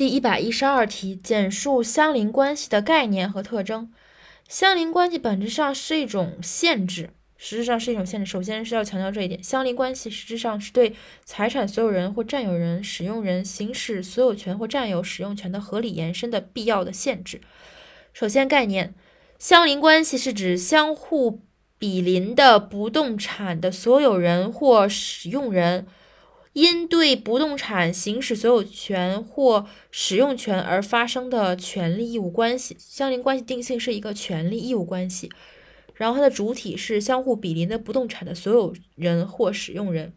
[0.00, 3.92] 第一百一十二题，简述相邻关系的概念和特征。
[4.48, 8.24] 相邻关系本质上是一种限制，实质上是一种限制。
[8.24, 17.42] 首先是要强调这一点，相邻关系实质上是对财产所有人或占有人、使用人行使所有权或占有使用权的合理延伸的必要的限制。
[18.14, 18.94] 首先，概念，
[19.38, 21.42] 相邻关系是指相互
[21.78, 25.86] 比邻的不动产的所有人或使用人。
[26.52, 35.30] 因对不动产行使所有权或使用权而发生的权利义务关系，相邻关系定性是一个权利义务关系。
[35.94, 40.12] 然后它的主体是相互比邻的不动产的所有人或使用人。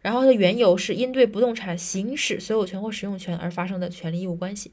[0.00, 4.72] 然后它的缘由是因对不动产行使所有权或使用权而发生的权利义务关系。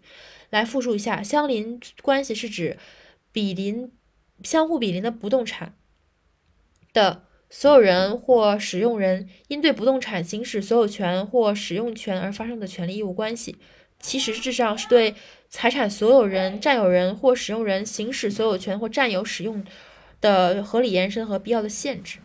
[0.49, 2.77] 来复述一下，相邻关系是指
[3.31, 3.91] 比邻、
[4.43, 5.75] 相互比邻的不动产
[6.93, 7.23] 的。
[7.49, 13.55] 所有人或使用人因对不动产行使所有权或使用权而发生的权利义务关系，
[13.99, 15.15] 其实质上是对
[15.49, 19.63] 财产所有人、占有人或使用人行使所有权或占有使用
[20.19, 22.19] 的合理延伸和必要的限制。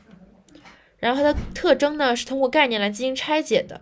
[0.98, 3.80] 然后它的特征呢，是通过概念来进行拆解的。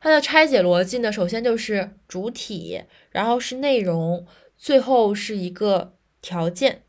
[0.00, 4.26] 它的拆解逻辑呢，首先就是主体，然后是内容，
[4.56, 6.82] 最后是一个条件。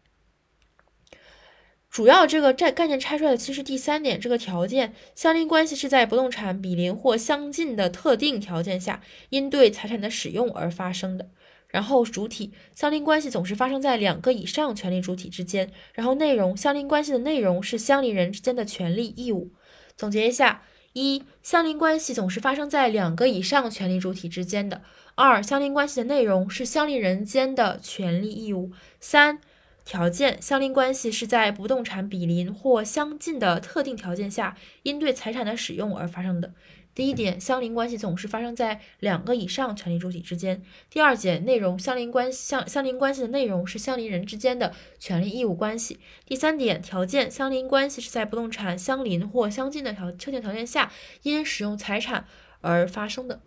[1.92, 11.28] 主要这个概概念拆出来的其实第三点，这个条件相邻关系是在不动产比邻或相近的特定条件下，因对财产的使用而发生的。
[11.68, 15.70] 然后主体相邻关系总是发生在两个以上权利主体之间。
[15.94, 19.52] 然后内容相邻关系的内容是相邻人之间的权利义务。
[19.98, 24.78] 总结一下：一、相邻关系总是发生在两个以上权利主体之间的；
[25.16, 28.70] 二、相邻关系的内容是相邻人间的权利义务；
[29.02, 29.42] 三。
[29.92, 36.54] 条件相邻关系是在不动产比邻或相近的特定条件下，因对财产的使用而发生的。
[36.96, 40.64] 第一点，相邻关系总是发生在两个以上权利主体之间。
[40.90, 46.00] 第二点，内容相邻关系相相邻关系的内容是相邻人之间的权利义务关系。
[46.26, 50.90] 第三点，条件相邻关系是在不动产相邻或相近的条特定条件下，
[51.24, 52.26] 因使用财产
[52.62, 53.42] 而发生的。